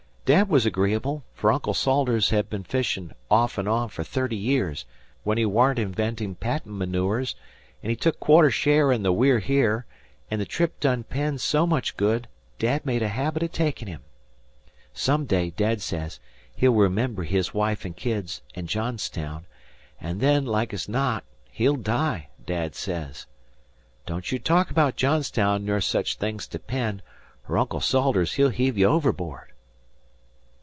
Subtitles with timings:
[0.23, 4.85] Dad was agreeable, fer Uncle Salters he'd been fishin' off an' on fer thirty years,
[5.23, 7.35] when he warn't inventin' patent manures,
[7.83, 9.85] an' he took quarter share in the We're Here;
[10.29, 12.29] an' the trip done Penn so much good,
[12.59, 14.03] Dad made a habit o' takin' him.
[14.93, 16.21] Some day, Dad sez,
[16.55, 19.45] he'll remember his wife an' kids an' Johnstown,
[19.99, 23.25] an' then, like as not, he'll die, Dad sez.
[24.05, 27.01] Don't ye talk abaout Johnstown ner such things to Penn,
[27.49, 29.49] 'r Uncle Salters he'll heave ye overboard."